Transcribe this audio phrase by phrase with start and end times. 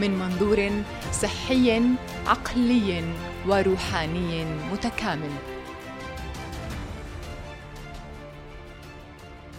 [0.00, 1.82] من منظور صحي
[2.26, 3.04] عقلي
[3.46, 5.30] وروحاني متكامل.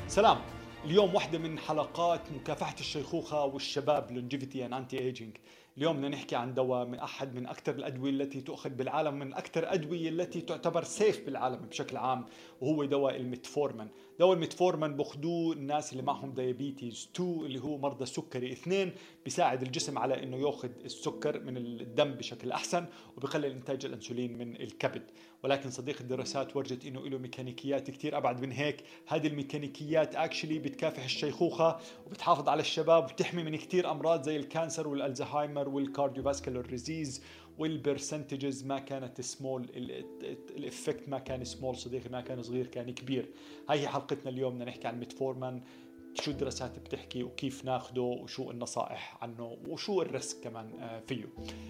[0.07, 0.37] سلام.
[0.85, 5.37] اليوم واحدة من حلقات مكافحة الشيخوخة والشباب longevity and anti-aging
[5.77, 9.63] اليوم بدنا نحكي عن دواء من أحد من أكثر الأدوية التي تؤخذ بالعالم من أكثر
[9.63, 12.25] الادويه التي تعتبر safe بالعالم بشكل عام
[12.61, 13.87] وهو دواء الميتفورمن
[14.19, 18.91] دواء الميتفورمن بأخذوه الناس اللي معهم diabetes 2 اللي هو مرضى السكري اثنين.
[19.23, 22.85] بيساعد الجسم على إنه يأخذ السكر من الدم بشكل أحسن
[23.17, 25.03] وبقلل انتاج الإنسولين من الكبد.
[25.43, 28.83] ولكن صديق الدراسات ورجت إنه له ميكانيكيات كثير أبعد من هيك.
[29.07, 34.87] هذه الميكانيكيات actually بتكافح الشيخوخة وبتحافظ على الشباب وبتحمي من كثير أمراض زي ال cancer
[34.87, 37.23] والألزهايمر وال cardiovascular disease
[37.59, 39.69] وال percentages ما كانت سمول
[40.55, 43.29] ال effect ما كان سمول صديقي ما كان صغير كان كبير.
[43.69, 44.53] هاي هي حلقتنا اليوم.
[44.53, 45.61] بدنا نحكي عن ميتفورمان
[46.13, 51.25] شو الدراسات بتحكي وكيف ناخده وشو النصائح عنه وشو ال risk كمان آه، فيه.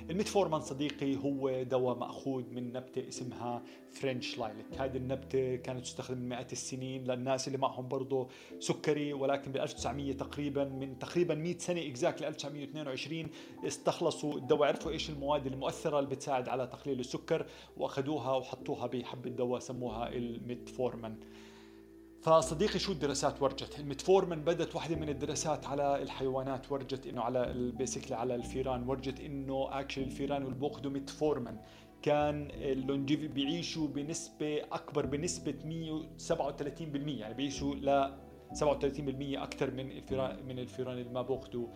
[0.09, 4.65] الميتفورمان صديقي هو دواء مأخوذ من نبتة اسمها French lilac.
[4.77, 8.27] هذه النبتة كانت تستخدم من مئات السنين للناس اللي معهم برضه
[8.59, 13.27] سكري ولكن بال 1900 تقريبا من تقريبا 100 سنة exactly 1922
[13.67, 14.67] استخلصوا الدواء.
[14.67, 17.45] عرفوا إيش المواد المؤثرة اللي بتساعد على تقليل السكر؟
[17.77, 21.15] وأخذوها وحطوها بحبة دواء سموها الميتفورمان
[22.21, 28.15] فصديقي شو الدراسات ورجت؟ الميتفورمن بدت واحدة من الدراسات على الحيوانات ورجت إنه على basically
[28.15, 31.57] على الفيران ورجت إنه actually الفيران اللي بياخذوا ميتفورمن
[32.01, 35.61] كان ال longevity بيعيشوا بنسبة أكبر بنسبة 137%
[37.07, 38.13] يعني بيعيشوا ل
[38.53, 38.63] 37%
[39.19, 41.67] أكثر من الفيران من الفيران اللي ما بياخذوا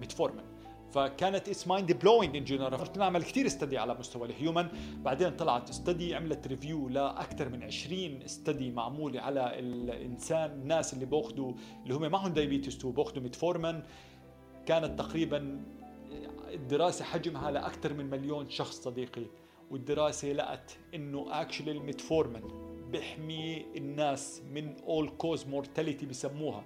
[0.00, 0.44] ميتفورمن
[0.92, 5.70] فكانت it's mind blowing in general نعمل كثير study على مستوى ال human بعدين طلعت
[5.70, 11.52] study عملت review لأكثر من 20 study معمولة على الإنسان الناس اللي بأخذوا
[11.82, 13.82] اللي هم معهم diabetes 2 بأخذوا ميتفورمن
[14.66, 15.60] كانت تقريبا
[16.54, 19.26] الدراسة حجمها لأكثر من مليون شخص صديقي
[19.70, 22.42] والدراسة لقت إنه actually الميتفورمن
[22.90, 26.64] بيحمي الناس من all cause mortality بسموها.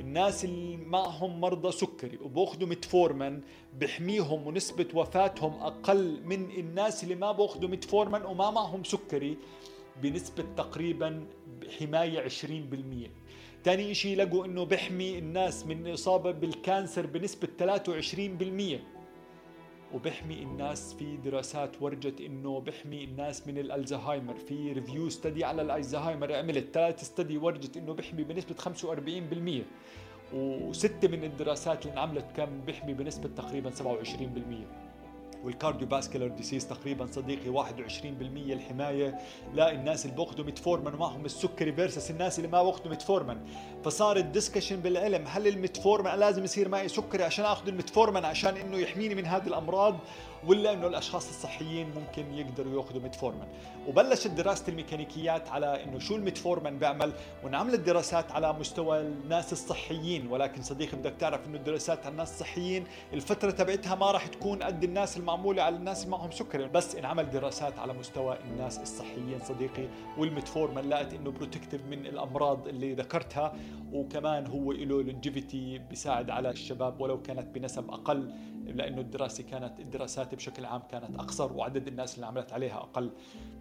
[0.00, 3.40] الناس اللي معهم مرضى سكري وباخذوا متفورمن
[3.80, 9.36] بحميهم ونسبة وفاتهم أقل من الناس اللي ما باخذوا متفورمن وما معهم سكري
[10.02, 11.26] بنسبة تقريبا
[11.78, 12.32] حماية 20%
[13.64, 17.48] تاني إشي لقوا إنه بحمي الناس من إصابة بال cancer بنسبة
[18.78, 18.99] 23%
[19.94, 24.34] وبحمي الناس في دراسات ورجت إنه بحمي الناس من الألزهايمر.
[24.34, 26.74] في review study على الألزهايمر عملت.
[26.74, 29.64] ثلاث study ورجت إنه بحمي بنسبة 45%
[30.34, 34.89] وستة من الدراسات اللي انعملت كان بحمي بنسبة تقريبا 27%
[35.44, 39.18] وال cardiovascular disease تقريبا صديقي 21% الحماية.
[39.54, 43.40] للناس اللي بأخذوا ميتفورمن ومعهم السكري versus الناس اللي ما باخذوا ميتفورمن.
[43.84, 48.78] فصار ال discussion بالعلم هل الميتفورمن لازم يصير معي سكري عشان آخذ الميتفورمن عشان إنه
[48.78, 49.96] يحميني من هذه الأمراض؟
[50.46, 53.46] ولا إنه الأشخاص الصحيين ممكن يقدروا يأخذوا ميتفورمن
[53.88, 57.12] وبلشت دراسة الميكانيكيات على إنه شو الميتفورمن بيعمل
[57.44, 60.26] وانعملت دراسات على مستوى الناس الصحيين.
[60.26, 64.84] ولكن صديقي بدك تعرف إنه الدراسات على الناس الصحيين الفترة تبعتها ما راح تكون قد
[64.84, 69.88] الناس المعمولة على الناس اللي معهم سكري بس انعمل دراسات على مستوى الناس الصحيين صديقي
[70.18, 73.52] والميتفورمن لقت إنه protective من الأمراض اللي ذكرتها.
[73.92, 78.32] وكمان هو له longevity بيساعد على الشباب ولو كانت بنسب أقل
[78.66, 83.10] لأنه الدراسة كانت الدراسات بشكل عام كانت أقصر وعدد الناس اللي عملت عليها أقل.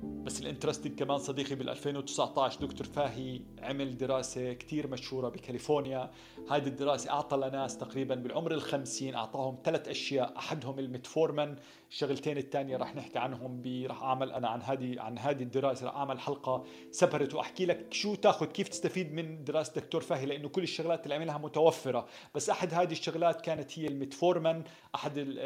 [0.03, 6.11] بس ال interesting كمان صديقي بال 2019 دكتور فاهي عمل دراسة كثير مشهورة بكاليفورنيا.
[6.51, 11.55] هذه الدراسة أعطى لناس تقريبا بالعمر الخمسين أعطاهم ثلاث أشياء أحدهم الميتفورمن
[11.89, 16.19] الشغلتين الثانية راح نحكي عنهم راح أعمل أنا عن هذه عن هذه الدراسة راح أعمل
[16.19, 21.03] حلقة separate وأحكي لك شو تاخذ كيف تستفيد من دراسة دكتور فاهي لأنه كل الشغلات
[21.03, 22.07] اللي عملها متوفرة.
[22.35, 24.63] بس أحد هذه الشغلات كانت هي الميتفورمن
[24.95, 25.39] أحد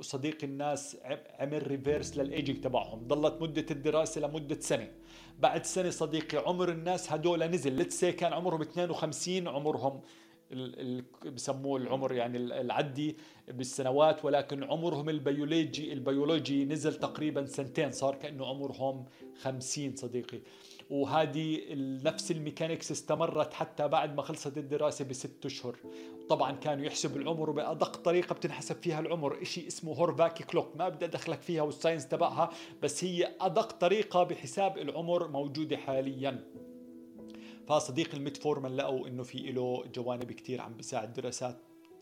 [0.00, 0.96] صديقي الناس
[1.38, 3.06] عمل reverse لل aging تبعهم.
[3.06, 4.90] ضلت مدة الدراسة لمدة سنة.
[5.38, 7.76] بعد سنة صديقي عمر الناس هدول نزل.
[7.76, 10.00] let's say كان عمرهم 52 عمرهم
[11.34, 13.16] بسموه العمر يعني العدي
[13.48, 19.04] بالسنوات ولكن عمرهم البيولوجي البيولوجي نزل تقريبا سنتين صار كأنه عمرهم
[19.42, 20.40] خمسين صديقي.
[20.90, 21.60] وهذه
[22.04, 25.76] نفس ال mechanics استمرت حتى بعد ما خلصت الدراسة بست أشهر.
[26.28, 29.42] طبعا كانوا يحسبوا العمر بأدق طريقة بتنحسب فيها العمر.
[29.42, 32.50] إشي اسمه Horvath clock ما بدي أدخلك فيها وال science تبعها
[32.82, 36.44] بس هي أدق طريقة بحساب العمر موجودة حاليا.
[37.70, 41.56] فصديقي الميتفورمن لقوا إنه في له جوانب كثير عم بيساعد دراسات.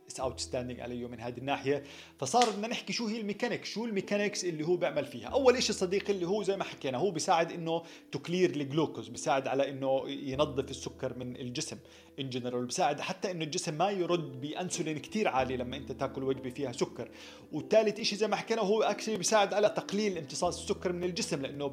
[0.07, 1.85] it's outstanding عليه من هذه الناحية.
[2.19, 5.75] فصار بدنا نحكي شو هي الميكانيك شو ال mechanics اللي هو بيعمل فيها؟ أول شيء
[5.75, 7.83] صديقي اللي هو زي ما حكينا هو بيساعد إنه
[8.13, 11.79] ت clear الجلوكوز بيساعد على إنه ينظف السكر من الجسم.
[12.21, 16.51] in general بيساعد حتى إنه الجسم ما يرد بأنسولين كثير عالي لما أنت تاكل وجبة
[16.51, 17.11] فيها سكر.
[17.53, 21.67] والثالث شيء زي ما حكينا هو actually بيساعد على تقليل امتصاص السكر من الجسم لأنه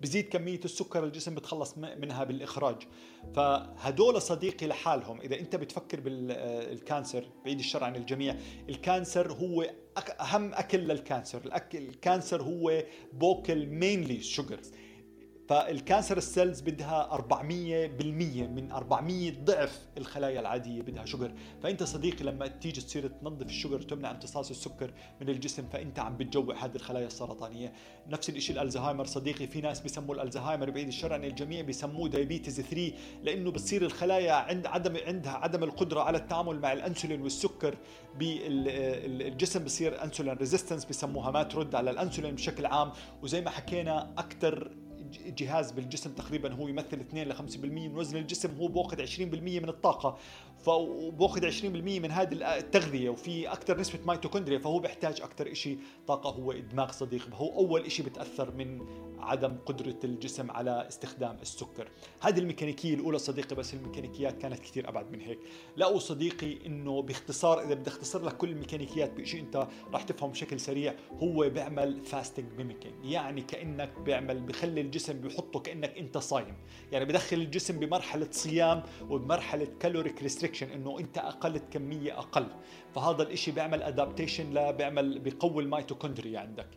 [0.00, 2.76] بيزيد كمية السكر الجسم بتخلص منها بالإخراج.
[3.34, 5.20] فهدول صديقي لحالهم.
[5.20, 8.36] إذا أنت بتفكر بال cancer بعيد الشر عن الجميع
[8.68, 9.70] ال cancer هو
[10.20, 11.40] أهم أكل لل cancer.
[11.44, 14.72] الاكل ال cancer هو بوكل mainly sugars
[15.48, 17.42] فال cancer ال cells بدها 400%
[18.02, 23.74] من 400 ضعف الخلايا العادية بدها sugar فأنت صديقي لما تيجي تصير تنظف ال sugar
[23.74, 27.72] وتمنع امتصاص السكر من الجسم فأنت عم بتجوع هذه الخلايا السرطانية.
[28.08, 32.92] نفس الشيء الألزهايمر صديقي في ناس بيسموا الألزهايمر بعيد الشر عن الجميع بيسموه diabetes 3
[33.22, 37.76] لأنه بتصير الخلايا عند عدم عندها عدم القدرة على التعامل مع الأنسولين والسكر
[38.18, 42.92] بالجسم بصير أنسولين resistance بسموها ما ترد على الأنسولين بشكل عام.
[43.22, 44.70] وزي ما حكينا أكثر
[45.26, 49.68] جهاز بالجسم تقريبا هو يمثل 2 ل 5% من وزن الجسم هو باخذ 20% من
[49.68, 50.18] الطاقة.
[50.62, 56.52] فباخذ 20% من هذه التغذية وفي أكثر نسبة ميتوكوندريا فهو بيحتاج أكثر شيء طاقة هو
[56.52, 58.86] الدماغ صديق هو أول شيء بتاثر من
[59.18, 61.88] عدم قدرة الجسم على استخدام السكر.
[62.20, 65.38] هذه الميكانيكية الأولى صديقي بس الميكانيكيات كانت كثير أبعد من هيك.
[65.76, 70.60] لقوا صديقي إنه باختصار إذا بدي أختصر لك كل الميكانيكيات بشيء أنت راح تفهم بشكل
[70.60, 76.54] سريع هو بيعمل fasting mimicking يعني كأنك بيعمل بخلي الجسم بيحطه كأنك أنت صايم.
[76.92, 82.46] يعني بدخل الجسم بمرحلة صيام وبمرحلة caloric restriction إنه أنت أكلت كميه أقل.
[82.94, 86.68] فهذا الإشي بيعمل adaptation بيعمل بيقوي الميتوكوندريا عندك.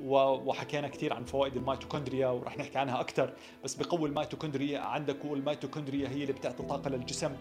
[0.00, 3.32] وحكينا كثير عن فوائد الميتوكوندريا ورح نحكي عنها أكثر
[3.64, 7.32] بس بقوي الميتوكوندريا عندك والميتوكوندريا هي اللي بتعطي طاقة للجسم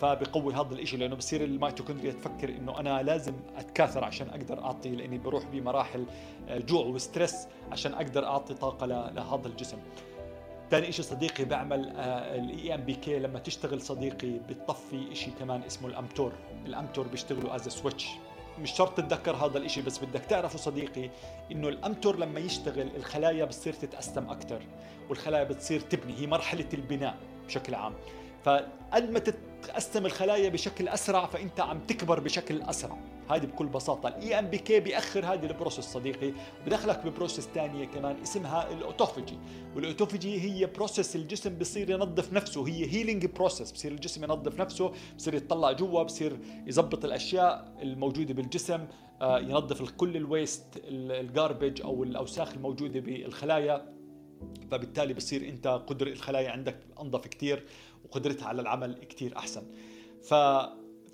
[0.00, 5.18] فبقوي هذا الشيء لأنه بصير الميتوكوندريا تفكر إنه أنا لازم أتكاثر عشان أقدر أعطي لأني
[5.18, 6.06] بروح بمراحل
[6.48, 9.78] آه، جوع و stress عشان أقدر أعطي طاقة لهذا الجسم.
[10.70, 16.32] ثاني شيء صديقي بعمل ال AMPK لما تشتغل صديقي بتطفي شيء كمان اسمه ال mTOR
[16.66, 18.08] ال mTOR بيشتغلوا as switch
[18.58, 21.10] مش شرط تتذكر هذا الإشي بس بدك تعرفه صديقي
[21.52, 24.62] إنه ال mTOR لما يشتغل الخلايا بتصير تتقسم أكثر
[25.08, 27.16] والخلايا بتصير تبني هي مرحلة البناء
[27.46, 27.94] بشكل عام.
[28.44, 29.18] فقد ما
[29.62, 32.98] تتقسم الخلايا بشكل أسرع فأنت عم تكبر بشكل أسرع.
[33.30, 34.08] هذه بكل بساطة.
[34.08, 36.32] ال AMPK بيأخر هذه ال process صديقي.
[36.66, 39.38] بدخلك ب process ثانية كمان اسمها ال autophagy
[39.76, 42.68] وال autophagy هي process الجسم بصير ينظف نفسه.
[42.68, 48.86] هي healing process بصير الجسم ينظف نفسه بصير يطلع جوا بصير يظبط الأشياء الموجودة بالجسم
[49.20, 53.96] آه، ينظف كل ال waste ال garbage أو الأوساخ الموجودة بالخلايا.
[54.70, 57.66] فبالتالي بصير أنت قدر الخلايا عندك انظف كثير
[58.06, 59.62] وقدرتها على العمل كثير أحسن.
[60.22, 60.34] ف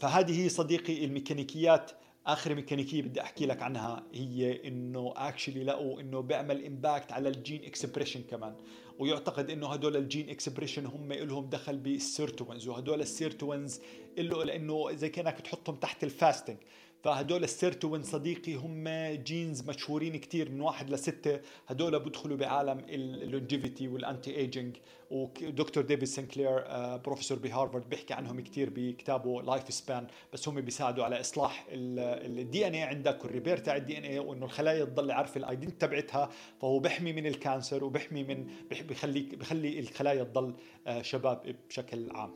[0.00, 1.90] فهذه هي صديقي الميكانيكيات.
[2.26, 7.35] آخر ميكانيكية بدي أحكي لك عنها هي إنه actually لقوا إنه بيعمل impact على ال
[7.35, 8.54] gene expression كمان.
[8.98, 13.80] ويعتقد إنه هدول ال gene expression هم لهم دخل بال sirtuins وهدول ال sirtuins
[14.18, 16.56] له لإنه زي كانك تحطهم تحت ال fasting
[17.02, 18.88] فهدول ال sirtuin صديقي هم
[19.24, 21.40] genes مشهورين كتير من واحد لستة.
[21.66, 24.76] هدول بدخلوا بعالم ال longevity وال anti aging
[25.10, 26.64] ودكتور ديفيد سنكلير
[26.96, 33.24] بروفيسور بهارفارد بيحكي عنهم كتير بكتابه Lifespan بس هم بيساعدوا على إصلاح ال DNA عندك
[33.24, 36.30] وال repair تاع ال DNA وإنه الخلايا تضل عارفة ال identity تبعتها.
[36.60, 38.46] فهو بيحمي من ال cancer وبيحمي من
[38.88, 40.54] بيخليك بيخلي الخلايا تضل
[40.86, 42.30] آه، شباب بشكل عام.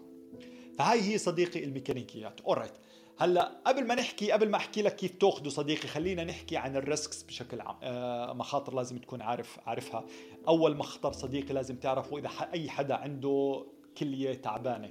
[0.79, 2.41] فهاي هي صديقي الميكانيكيات.
[2.41, 2.73] alright
[3.19, 6.85] هلا قبل ما نحكي قبل ما أحكي لك كيف تأخذه صديقي خلينا نحكي عن ال
[6.85, 7.77] risks بشكل عام.
[7.83, 10.05] آه مخاطر لازم تكون عارف عارفها.
[10.49, 13.67] أول مخطر صديقي لازم تعرفه إذا أي حدا عنده
[13.99, 14.91] كلية تعبانة.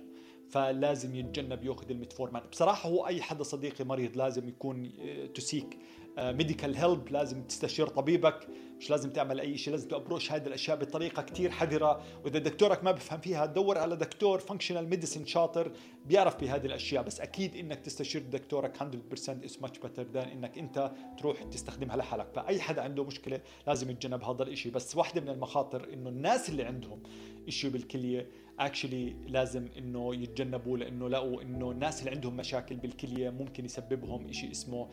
[0.56, 2.44] فلازم يتجنب ياخذ الميتفورمان.
[2.52, 4.92] بصراحة هو أي حدا صديقي مريض لازم يكون
[5.34, 5.78] ت seek
[6.18, 8.48] medical help لازم تستشير طبيبك
[8.80, 12.02] مش لازم تعمل أي شيء لازم ت approach هذه الأشياء بطريقة كثير حذرة.
[12.26, 15.72] وإذا دكتورك ما بفهم فيها دور على دكتور functional medicine شاطر
[16.06, 17.04] بيعرف بهذه الأشياء.
[17.04, 18.84] بس أكيد إنك تستشير دكتورك 100%
[19.30, 22.28] is much better than إنك أنت تروح تستخدمها لحالك.
[22.36, 26.64] فأي حدا عنده مشكلة لازم يتجنب هذا الشيء بس واحدة من المخاطر إنه الناس اللي
[26.64, 27.04] عندهم
[27.50, 28.30] شيء بالكلية
[28.60, 34.52] actually لازم إنه يتجنبوا لإنه لقوا إنه الناس اللي عندهم مشاكل بالكلية ممكن يسببهم شيء
[34.52, 34.88] اسمه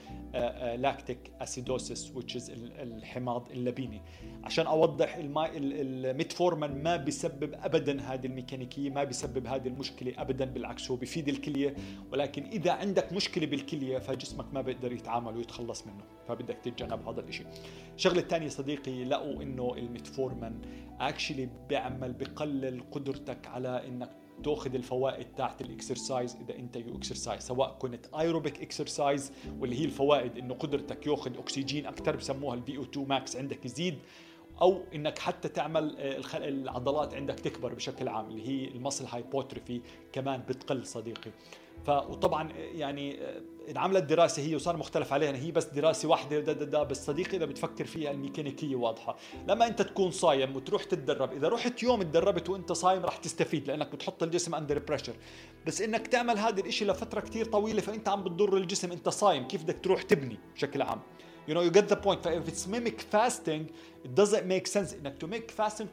[0.76, 2.50] lactic acidosis which is
[2.81, 4.02] الحماض اللبيني.
[4.45, 10.97] عشان أوضح الميتفورمان ما بيسبب ابدا هذه الميكانيكية ما بيسبب هذه المشكلة ابدا بالعكس هو
[10.97, 11.75] بيفيد الكلية.
[12.12, 17.47] ولكن إذا عندك مشكلة بالكلية فجسمك ما بيقدر يتعامل ويتخلص منه فبدك تتجنب هذا الشيء
[17.95, 20.61] الشغلة الثانية صديقي لقوا إنه الميتفورمان
[21.00, 24.11] actually بيعمل بقلل قدرتك على إنك
[24.44, 29.85] تأخذ الفوائد تاعت ال exercise إذا أنت you exercise سواء كنت aerobic exercise واللي هي
[29.85, 33.99] الفوائد إنه قدرتك يأخذ أكسجين أكثر بسموها ال VO2 max عندك يزيد
[34.62, 39.81] أو إنك حتى تعمل آه، العضلات عندك تكبر بشكل عام اللي هي ال muscle hypertrophy
[40.12, 41.30] كمان بتقل صديقي.
[41.87, 43.19] فطبعا يعني
[43.71, 47.37] انعملت دراسه هي وصار مختلف عليها هي بس دراسة واحدة دا دا دا بس صديقي
[47.37, 49.17] إذا بتفكر فيها الميكانيكية واضحة.
[49.49, 53.93] لما أنت تكون صايم وتروح تتدرب إذا رحت يوم تدربت وأنت صايم راح تستفيد لأنك
[53.95, 55.14] بتحط الجسم under pressure
[55.67, 59.62] بس إنك تعمل هذا الشيء لفترة كثير طويلة فأنت عم بتضر الجسم أنت صايم كيف
[59.62, 61.01] بدك تروح تبني بشكل عام؟
[61.49, 62.25] You know you get the point.
[62.25, 63.65] فاذا it's mimic fasting
[64.05, 65.87] it doesn't make sense إنك to make fasting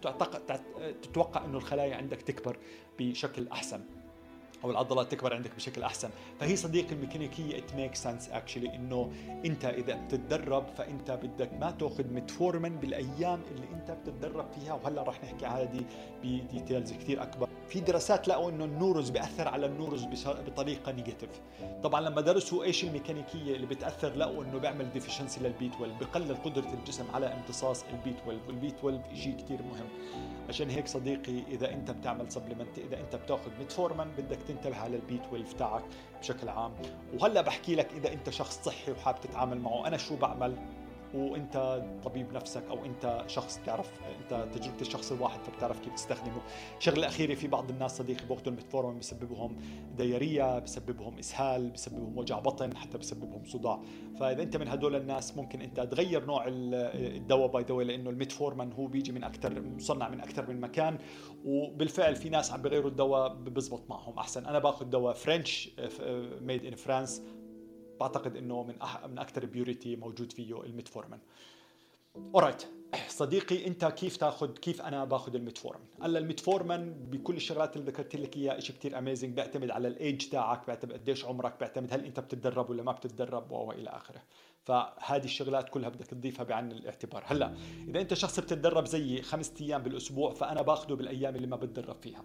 [1.02, 2.58] تتوقع إنه الخلايا عندك تكبر
[3.00, 3.82] بشكل أحسن.
[4.64, 6.10] أو العضلات تكبر عندك بشكل أحسن.
[6.40, 9.12] فهي صديقي الميكانيكية it makes sense actually إنه
[9.46, 14.74] أنت إذا بتتدرب فأنت بدك ما تأخذ متفورمن بالأيام اللي أنت بتتدرب فيها.
[14.74, 15.82] وهلأ راح نحكي هذه
[16.24, 17.50] ب details كثير أكبر.
[17.70, 21.30] في دراسات لقوا إنه ال nerves بيأثر على ال nerves بطريقة negative
[21.84, 26.36] طبعا لما درسوا إيش الميكانيكية اللي بتأثر لقوا إنه بيعمل deficiency لل B 12 بقلل
[26.36, 29.88] قدرة الجسم على امتصاص ال B 12 وال B 12 شيء كثير مهم.
[30.50, 35.06] عشان هيك صديقي إذا أنت بتعمل supplement إذا أنت بتأخذ ميتفورمان بدك تنتبه على ال
[35.06, 35.84] B 12 تاعك
[36.22, 36.72] بشكل عام.
[37.14, 40.56] وهلا بحكي لك إذا أنت شخص صحي وحابب تتعامل معه أنا شو بعمل؟
[41.14, 43.92] وانت طبيب نفسك أو انت شخص بتعرف
[44.24, 46.42] انت تجربة الشخص الواحد فبتعرف كيف تستخدمه.
[46.78, 49.58] الشغله الاخيره في بعض الناس صديقي بياخذوا الميتفورمين بسببهم
[49.98, 53.82] diarrhea بسببهم إسهال بسببهم وجع بطن حتى بسببهم صداع.
[54.20, 58.88] فإذا أنت من هدول الناس ممكن أنت تغير نوع الدواء by the لأنه الميتفورمين هو
[58.88, 60.98] بيجي من أكثر مصنع من أكثر من مكان.
[61.46, 64.46] وبالفعل في ناس عم بيغيروا الدواء بزبط معهم أحسن.
[64.46, 65.70] أنا باخذ دواء French
[66.42, 67.22] made in France
[68.00, 71.20] بعتقد إنه من أح من أكثر purity موجود فيه الميتفورمين.
[72.36, 72.66] alright
[73.08, 78.38] صديقي أنت كيف تاخذ كيف أنا باخذ الميتفورمين؟ هلا الميتفورمين بكل الشغلات اللي ذكرت لك
[78.38, 82.70] إياها شيء كثير amazing بيعتمد على الايج تاعك بيعتمد قديش عمرك بيعتمد هل أنت بتتدرب
[82.70, 84.22] ولا ما بتتدرب وإلى آخره.
[84.64, 87.24] فهذه الشغلات كلها بدك تضيفها بعين الاعتبار.
[87.26, 87.54] هلا
[87.88, 92.24] إذا أنت شخص بتتدرب زيي خمسة أيام بالأسبوع فأنا باخذه بالأيام اللي ما بتدرب فيها.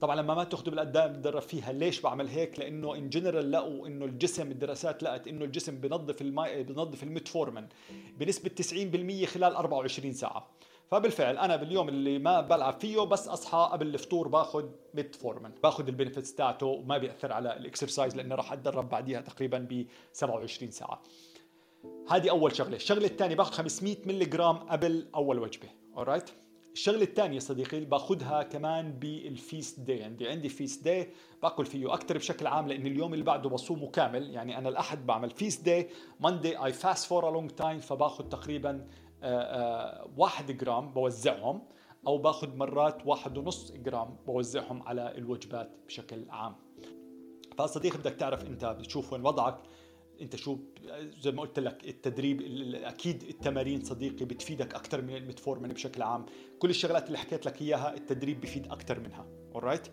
[0.00, 3.86] طبعا لما ما باخذه بالأيام اللي بتدرب فيها ليش بعمل هيك؟ لأنه in general لقوا
[3.86, 7.68] إنه الجسم الدراسات لقت إنه الجسم بنظف الماء بنظف الميتفورمين
[8.18, 8.50] بنسبة
[9.24, 10.50] 90% خلال 24 ساعة.
[10.90, 14.64] فبالفعل أنا باليوم اللي ما بلعب فيه بس أصحى قبل الفطور باخذ
[14.94, 19.58] ميتفورمين باخذ ال benefits تاعته وما بيأثر على ال exercise لأنه راح أتدرب بعديها تقريبا
[19.58, 21.02] ب 27 ساعة.
[22.10, 22.76] هذه أول شغلة.
[22.76, 25.68] الشغلة الثانية باخذ 500 ملي جرام قبل أول وجبة.
[25.96, 26.30] alright
[26.78, 30.02] الشغلة الثانية صديقي باخذها كمان بال feast day.
[30.02, 31.10] عندي عندي feast day
[31.42, 34.30] باكل فيه أكثر بشكل عام لأن اليوم اللي بعده بصومه كامل.
[34.30, 35.88] يعني أنا الأحد بعمل feast day.
[36.20, 38.86] Monday I fast for a long time فباخذ تقريبا
[39.22, 41.62] آه، آه، واحد جرام بوزعهم
[42.06, 46.56] أو باخذ مرات واحد ونص جرام بوزعهم على الوجبات بشكل عام.
[47.56, 49.58] فصديقي بدك تعرف أنت بتشوف وين وضعك؟
[50.20, 50.58] انت شو
[51.20, 52.42] زي ما قلت لك التدريب
[52.74, 56.26] أكيد التمارين صديقي بتفيدك أكثر من الميتفورمين بشكل عام.
[56.58, 59.26] كل الشغلات اللي حكيت لك إياها التدريب بفيد أكثر منها.
[59.54, 59.88] alright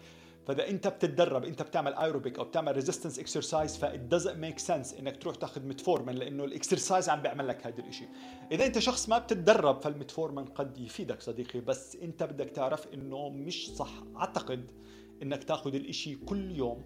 [0.47, 5.17] فإذا أنت بتتدرب أنت بتعمل ايروبيك أو بتعمل resistance exercise فا doesn't make sense إنك
[5.17, 8.07] تروح تاخذ ميتفورمين لأنه ال exercise عم بيعمل لك هذا الشيء
[8.51, 13.69] إذا أنت شخص ما بتتدرب فالميتفورمين قد يفيدك صديقي بس أنت بدك تعرف إنه مش
[13.69, 14.03] صح.
[14.15, 14.71] أعتقد
[15.21, 16.83] إنك تاخذ الإشي كل يوم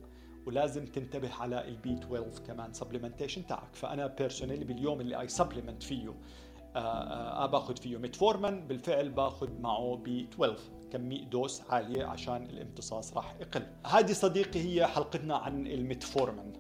[0.49, 3.75] ولازم تنتبه على ال B 12 كمان supplementation تاعك.
[3.75, 9.49] فأنا personally باليوم اللي I supplement فيه آه, آه, آه باخذ فيه ميتفورمن بالفعل باخذ
[9.61, 10.57] معه B 12
[10.91, 13.63] كمية dose عالية عشان الامتصاص راح يقل.
[13.85, 16.53] هذه صديقي هي حلقتنا عن الميتفورمن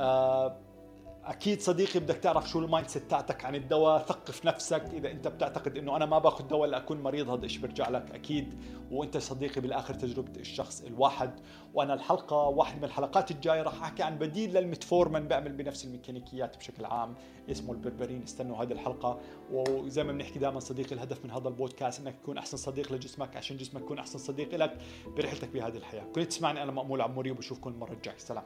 [0.00, 0.56] آه
[1.26, 4.84] أكيد صديقي بدك تعرف شو ال mindset تاعتك عن الدواء ثقف نفسك.
[4.92, 8.54] إذا أنت بتعتقد إنه أنا ما باخذ دواء لاكون مريض هذا الشيء برجع لك أكيد.
[8.90, 11.40] وأنت صديقي بالآخر تجربة الشخص الواحد.
[11.74, 16.84] وأنا الحلقة واحد من الحلقات الجاية راح أحكي عن بديل للميتفورمن بيعمل بنفس الميكانيكيات بشكل
[16.84, 17.14] عام
[17.50, 18.22] اسمه البربرين.
[18.22, 19.20] استنوا هذه الحلقة.
[19.52, 23.56] وزي ما بنحكي دائما صديقي الهدف من هذا البودكاست إنك تكون أحسن صديق لجسمك عشان
[23.56, 24.78] جسمك يكون أحسن صديق لك
[25.16, 26.04] برحلتك بهذه الحياة.
[26.04, 28.18] كنت تسمعني أنا مأمول عموري وبشوفكم المرة الجاية.
[28.18, 28.44] سلام.